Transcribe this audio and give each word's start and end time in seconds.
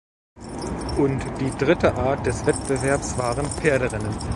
Und 0.97 1.23
die 1.39 1.51
dritte 1.63 1.93
Art 1.93 2.25
des 2.25 2.43
Wettbewerbs 2.47 3.19
waren 3.19 3.45
Pferderennen. 3.45 4.17